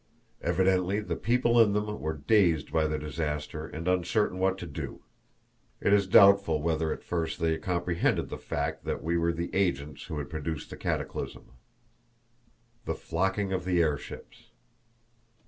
[0.41, 5.03] Evidently the people in them were dazed by the disaster and uncertain what to do.
[5.79, 10.05] It is doubtful whether at first they comprehended the fact that we were the agents
[10.05, 11.51] who had produced the cataclysm.
[12.85, 14.45] The Flocking of the Airships.